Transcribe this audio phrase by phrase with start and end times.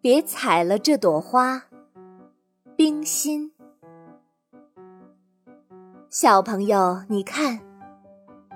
[0.00, 1.64] 别采了这朵花。
[2.76, 3.52] 冰心，
[6.10, 7.60] 小朋友，你看，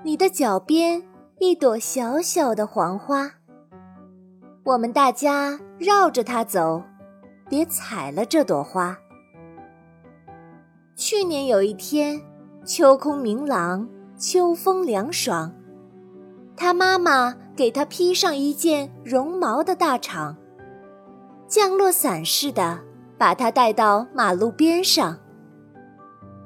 [0.03, 1.01] 你的脚边
[1.39, 3.31] 一朵小小的黄花。
[4.63, 6.83] 我们大家绕着它走，
[7.49, 8.95] 别采了这朵花。
[10.95, 12.21] 去年有一天，
[12.63, 15.51] 秋空明朗，秋风凉爽，
[16.55, 20.35] 他妈妈给他披上一件绒毛的大氅，
[21.51, 22.79] 降落伞似的
[23.17, 25.19] 把他带到马路边上。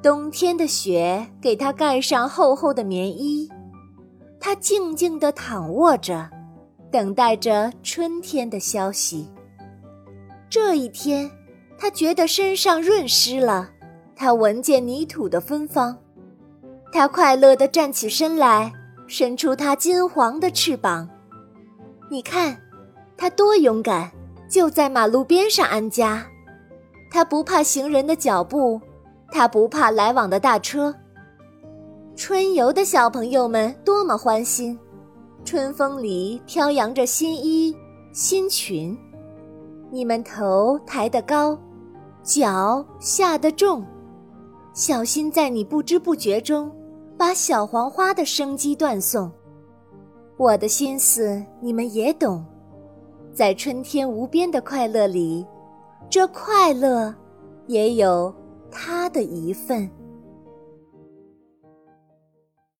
[0.01, 3.47] 冬天的雪给他盖上厚厚的棉衣，
[4.39, 6.27] 他静静地躺卧着。
[6.91, 9.29] 等待着春天的消息。
[10.49, 11.29] 这一天，
[11.77, 13.69] 他觉得身上润湿了，
[14.15, 15.95] 他闻见泥土的芬芳，
[16.91, 18.73] 他快乐地站起身来，
[19.07, 21.07] 伸出他金黄的翅膀。
[22.09, 22.57] 你看，
[23.17, 24.09] 他多勇敢，
[24.47, 26.25] 就在马路边上安家。
[27.11, 28.79] 他不怕行人的脚步，
[29.31, 30.93] 他不怕来往的大车。
[32.15, 34.77] 春游的小朋友们多么欢心！
[35.43, 37.75] 春风里飘扬着新衣
[38.11, 38.97] 新裙，
[39.91, 41.57] 你们头抬得高，
[42.23, 43.85] 脚下得重，
[44.73, 46.71] 小心在你不知不觉中
[47.17, 49.31] 把小黄花的生机断送。
[50.37, 52.43] 我的心思你们也懂，
[53.35, 55.45] 在春天无边的快乐里，
[56.09, 57.13] 这快乐
[57.67, 58.33] 也有
[58.71, 59.91] 他的一份。